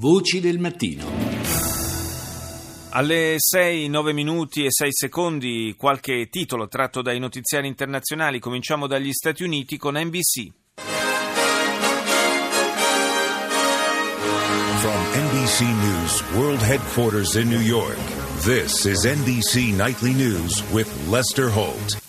[0.00, 1.04] Voci del mattino.
[2.90, 8.38] Alle 6, 9 minuti e 6 secondi qualche titolo tratto dai notiziari internazionali.
[8.38, 10.52] Cominciamo dagli Stati Uniti con NBC.
[14.76, 17.98] From NBC News World Headquarters in New York,
[18.44, 22.07] this is NBC Nightly News with Lester Holt.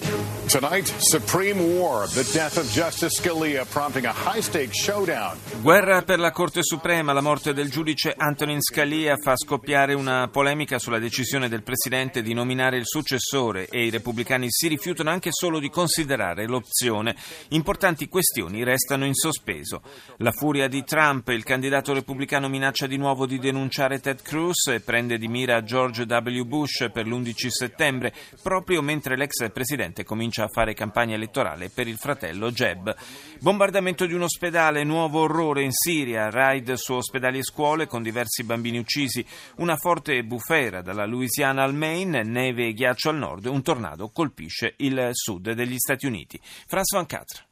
[0.50, 5.38] Tonight, Supreme War, the death of Justice Scalia prompting a high-stakes showdown.
[5.62, 10.80] Guerra per la Corte Suprema, la morte del giudice Antonin Scalia fa scoppiare una polemica
[10.80, 15.60] sulla decisione del Presidente di nominare il successore e i repubblicani si rifiutano anche solo
[15.60, 17.16] di considerare l'opzione.
[17.50, 19.84] Importanti questioni restano in sospeso.
[20.18, 24.80] La furia di Trump, il candidato repubblicano minaccia di nuovo di denunciare Ted Cruz e
[24.80, 26.44] prende di mira George W.
[26.44, 31.98] Bush per l'11 settembre, proprio mentre l'ex Presidente comincia a fare campagna elettorale per il
[31.98, 32.96] fratello Jeb.
[33.40, 38.44] Bombardamento di un ospedale, nuovo orrore in Siria, raid su ospedali e scuole con diversi
[38.44, 39.26] bambini uccisi,
[39.58, 44.76] una forte bufera dalla Louisiana al Maine, neve e ghiaccio al nord, un tornado colpisce
[44.78, 46.40] il sud degli Stati Uniti.
[46.42, 47.49] Franz Van Catra.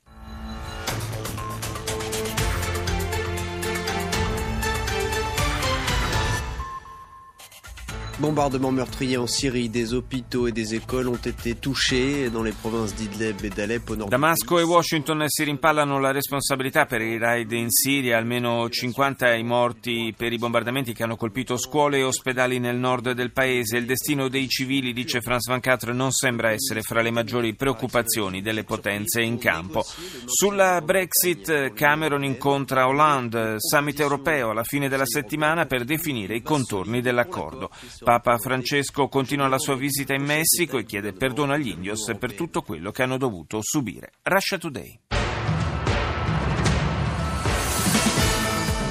[8.20, 12.96] Bombardements meurtriers en Syrie, des hôpitaux et des écoles ont été touchés dans les provinces
[12.96, 14.10] d'Idlib et d'Alep au nord.
[14.10, 19.44] Damasco e Washington si rimpallano la responsabilità per i raid in Siria, almeno 50 i
[19.44, 23.78] morti per i bombardamenti che hanno colpito scuole e ospedali nel nord del paese.
[23.78, 28.42] Il destino dei civili, dice Franz Van Catre, non sembra essere fra le maggiori preoccupazioni
[28.42, 29.86] delle potenze in campo.
[30.26, 37.02] Sulla Brexit, Cameron incontra Hollande, summit europeo alla fine della settimana per definire i contorni
[37.02, 37.70] dell'accordo.
[38.08, 42.62] Papa Francesco continua la sua visita in Messico e chiede perdono agli indios per tutto
[42.62, 44.14] quello che hanno dovuto subire.
[44.24, 44.98] Russia Today.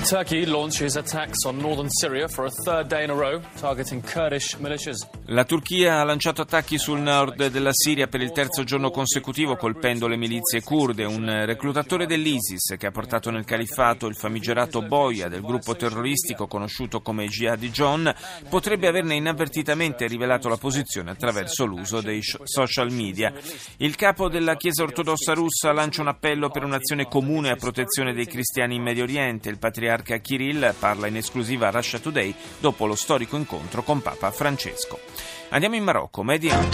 [0.06, 4.54] Turkey launches attacks on northern Syria for a third day in a row, targeting Kurdish
[4.58, 4.98] militias.
[5.30, 10.06] La Turchia ha lanciato attacchi sul nord della Siria per il terzo giorno consecutivo colpendo
[10.06, 11.04] le milizie kurde.
[11.04, 17.00] Un reclutatore dell'ISIS che ha portato nel califfato il famigerato boia del gruppo terroristico conosciuto
[17.00, 18.14] come Jihadi John
[18.48, 23.32] potrebbe averne inavvertitamente rivelato la posizione attraverso l'uso dei social media.
[23.78, 28.26] Il capo della Chiesa ortodossa russa lancia un appello per un'azione comune a protezione dei
[28.26, 29.48] cristiani in Medio Oriente.
[29.48, 34.30] Il patriarca Kirill parla in esclusiva a Russia Today dopo lo storico incontro con Papa
[34.30, 35.15] Francesco.
[35.50, 36.68] Andiamo in Marocco, Mediano.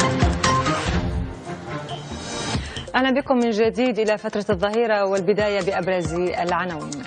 [2.94, 7.02] أهلا بكم من جديد إلى فترة الظهيرة والبداية بأبرز العناوين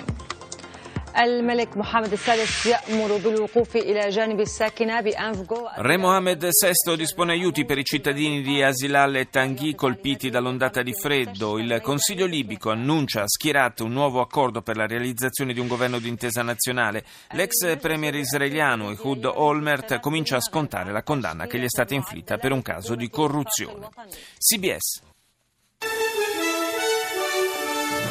[1.17, 7.77] الملك محمد السادس يأمر بالوقوف إلى جانب الساكنة بأنفغو Re Mohammed VI dispone aiuti per
[7.77, 11.57] i cittadini di Asilal e Tanguy colpiti dall'ondata di freddo.
[11.57, 15.99] Il Consiglio libico annuncia a Schierat un nuovo accordo per la realizzazione di un governo
[15.99, 17.03] d'intesa nazionale.
[17.31, 22.37] L'ex premier israeliano Ehud Olmert comincia a scontare la condanna che gli è stata inflitta
[22.37, 23.89] per un caso di corruzione.
[24.37, 25.09] CBS.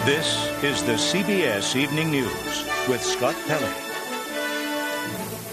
[0.05, 3.73] This is the CBS Evening News with Scott Pelley.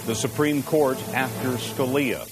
[0.06, 2.28] The Supreme Court after Scalia,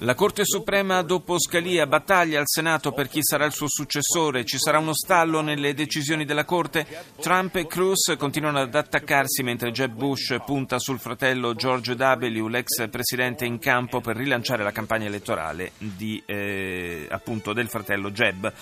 [0.00, 4.44] La Corte Suprema dopo Scalia battaglia al Senato per chi sarà il suo successore.
[4.44, 6.86] Ci sarà uno stallo nelle decisioni della Corte.
[7.20, 12.88] Trump e Cruz continuano ad attaccarsi mentre Jeb Bush punta sul fratello George W., l'ex
[12.88, 18.52] presidente in campo per rilanciare la campagna elettorale di, eh, appunto del fratello Jeb.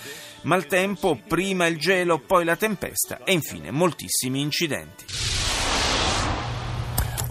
[0.43, 5.40] Maltempo, prima il gelo, poi la tempesta e infine moltissimi incidenti.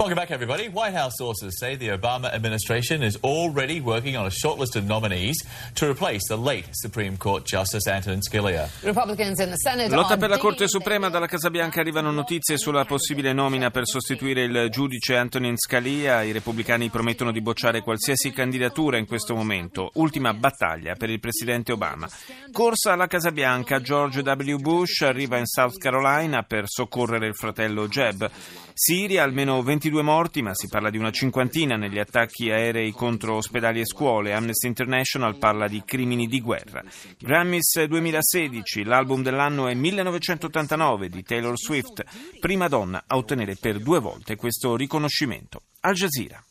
[0.01, 0.69] Welcome back, everybody.
[0.71, 4.87] White House sources say the Obama administration is already working on a short list of
[4.87, 5.37] nominees
[5.75, 8.71] to replace the late Supreme Court Justice Antonin Scalia.
[8.83, 12.87] Republicans in the Senate Lotta per la Corte Suprema, dalla Casa Bianca arrivano notizie sulla
[12.87, 16.23] possibile nomina per sostituire il giudice Antonin Scalia.
[16.23, 19.91] I repubblicani promettono di bocciare qualsiasi candidatura in questo momento.
[19.97, 22.09] Ultima battaglia per il presidente Obama.
[22.53, 24.57] Corsa alla Casa Bianca, George W.
[24.57, 28.31] Bush arriva in South Carolina per soccorrere il fratello Jeb.
[28.73, 33.80] Siria, almeno 22 morti, ma si parla di una cinquantina negli attacchi aerei contro ospedali
[33.80, 34.34] e scuole.
[34.34, 36.84] Amnesty International parla di crimini di guerra.
[37.20, 42.04] Grammys 2016, l'album dell'anno è 1989 di Taylor Swift,
[42.40, 45.62] prima donna a ottenere per due volte questo riconoscimento.
[45.82, 46.44] Al Jazeera.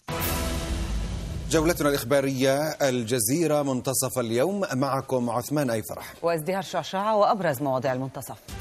[1.50, 8.57] جولتنا الإخبارية الجزيرة منتصف اليوم معكم عثمان أي فرح وازدهار شعشعة وأبرز مواضيع المنتصف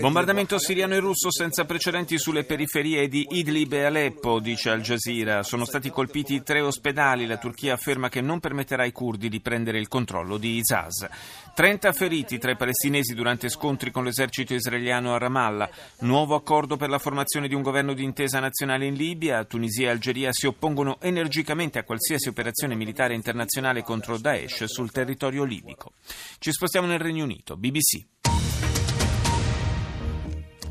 [0.00, 5.44] Bombardamento siriano e russo senza precedenti sulle periferie di Idlib e Aleppo, dice Al Jazeera.
[5.44, 7.26] Sono stati colpiti tre ospedali.
[7.26, 11.06] La Turchia afferma che non permetterà ai curdi di prendere il controllo di Izaz.
[11.54, 15.70] 30 feriti tra i palestinesi durante scontri con l'esercito israeliano a Ramallah.
[16.00, 19.44] Nuovo accordo per la formazione di un governo di intesa nazionale in Libia.
[19.44, 25.44] Tunisia e Algeria si oppongono energicamente a qualsiasi operazione militare internazionale contro Daesh sul territorio
[25.44, 25.92] libico.
[26.38, 27.56] Ci spostiamo nel Regno Unito.
[27.56, 28.04] BBC.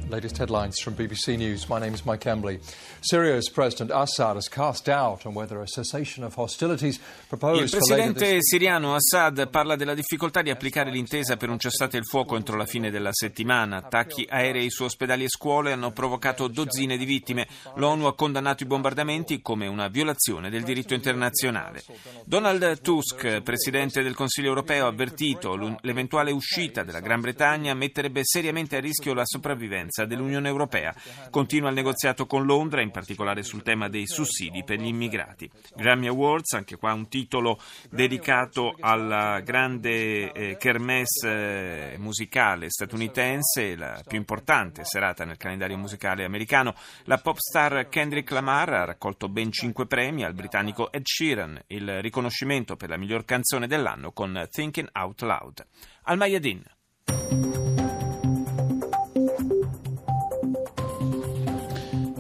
[0.08, 1.66] Latest headlines from BBC News.
[1.68, 2.60] My name is Mike Embley.
[3.00, 8.38] Syria's President Assad has cast doubt on whether a cessation of hostilities proposed Il presidente
[8.42, 12.68] siriano Assad parla della difficoltà di applicare l'intesa per un cessate il fuoco entro la
[12.68, 13.78] fine della settimana.
[13.78, 17.48] Attacchi aerei su ospedali e scuole hanno provocato dozzine di vittime.
[17.76, 21.84] L'ONU ha condannato i bombardamenti come una violazione del diritto internazionale.
[22.26, 28.78] Donald Tusk, presidente del Consiglio europeo, ha avvertito l'eventuale uscita della Gran Bretagna metterebbe seriamente
[28.78, 30.94] a rischio la sopravvivenza dell'Unione Europea.
[31.30, 35.50] Continua il negoziato con Londra, in particolare sul tema dei sussidi per gli immigrati.
[35.76, 37.58] Grammy Awards, anche qua un titolo
[37.90, 46.26] dedicato alla grande eh, kermesse eh, musicale statunitense, la più importante serata nel calendario musicale
[46.26, 46.74] americano.
[47.04, 52.02] La pop star Kendrick Lamar ha raccolto ben cinque premi al britannico Ed Sheeran, il
[52.02, 55.66] riconoscimento per la miglior canzone dell'anno con Thinking Out Loud.
[56.04, 57.65] Al Mayadin.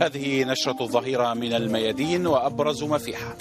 [0.05, 3.35] هذه نشرة الظهيرة من الميادين وأبرز ما فيها.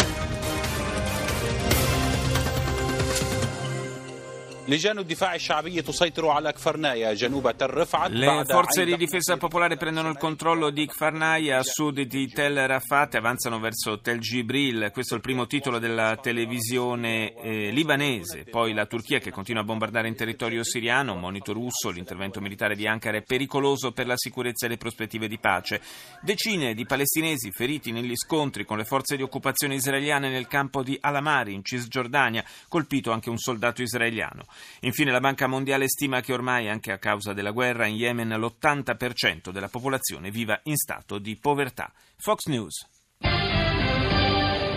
[8.17, 13.13] Le forze di difesa popolare prendono il controllo di Kfarnaya a sud di Tel Rafat
[13.13, 14.89] e avanzano verso Tel Gibril.
[14.91, 18.45] Questo è il primo titolo della televisione eh, libanese.
[18.45, 21.15] Poi la Turchia che continua a bombardare in territorio siriano.
[21.15, 25.39] Monito russo, l'intervento militare di Ankara è pericoloso per la sicurezza e le prospettive di
[25.39, 25.83] pace.
[26.23, 30.97] Decine di palestinesi feriti negli scontri con le forze di occupazione israeliane nel campo di
[30.99, 34.47] Alamari in Cisgiordania, colpito anche un soldato israeliano.
[34.81, 39.51] Infine la Banca Mondiale stima che ormai, anche a causa della guerra in Yemen, l'80%
[39.51, 41.93] della popolazione viva in stato di povertà.
[42.17, 42.87] Fox News.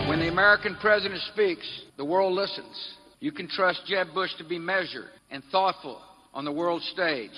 [0.08, 1.66] When the American president speaks,
[1.96, 2.96] the world listens.
[3.20, 6.00] You can trust Jeb Bush to be measured and thoughtful
[6.32, 7.36] on the world stage.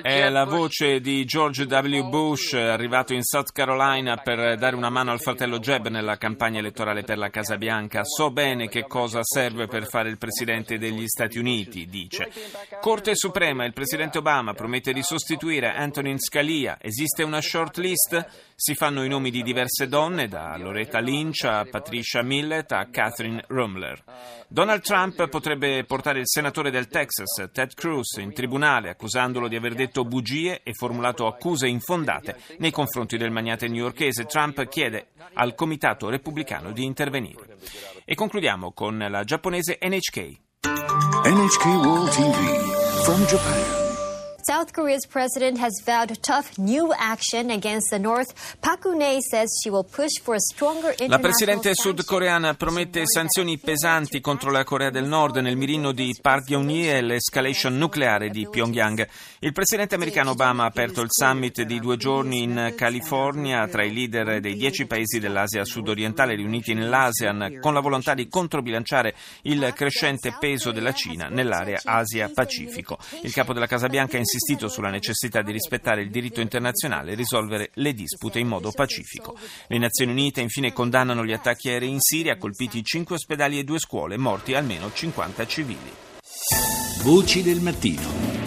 [0.00, 2.08] È la voce di George W.
[2.08, 7.02] Bush, arrivato in South Carolina per dare una mano al fratello Jeb nella campagna elettorale
[7.02, 8.02] per la Casa Bianca.
[8.02, 12.30] So bene che cosa serve per fare il presidente degli Stati Uniti, dice.
[12.80, 16.78] Corte Suprema, il presidente Obama promette di sostituire Antonin Scalia.
[16.80, 18.53] Esiste una short list?
[18.56, 23.44] Si fanno i nomi di diverse donne, da Loretta Lynch a Patricia Millett a Catherine
[23.48, 24.02] Rumler.
[24.48, 29.74] Donald Trump potrebbe portare il senatore del Texas, Ted Cruz, in tribunale accusandolo di aver
[29.74, 34.26] detto bugie e formulato accuse infondate nei confronti del magnate newyorkese.
[34.26, 37.56] Trump chiede al comitato repubblicano di intervenire.
[38.04, 40.42] E concludiamo con la giapponese NHK.
[41.26, 43.83] NHK World TV from Japan.
[44.46, 48.58] South Korea's president has vowed tough new action against the North.
[48.60, 53.58] Park Geun-hye says she will push for a stronger international La presidente sudcoreana promette sanzioni
[53.58, 58.46] pesanti contro la Corea del Nord nel mirino di Park Geun-hye e l'escalation nucleare di
[58.46, 59.08] Pyongyang.
[59.38, 63.94] Il presidente americano Obama ha aperto il summit di due giorni in California tra i
[63.94, 69.14] leader dei dieci paesi dell'Asia sudorientale riuniti nell'ASEAN con la volontà di controbilanciare
[69.44, 72.98] il crescente peso della Cina nell'area Asia-Pacifico.
[73.22, 77.14] Il capo della Casa Bianca ha insistito sulla necessità di rispettare il diritto internazionale e
[77.14, 79.36] risolvere le dispute in modo pacifico.
[79.68, 83.78] Le Nazioni Unite infine condannano gli attacchi aerei in Siria, colpiti cinque ospedali e due
[83.78, 85.92] scuole, morti almeno 50 civili.
[87.02, 88.43] Voci del mattino.